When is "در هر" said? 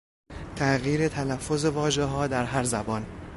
2.27-2.63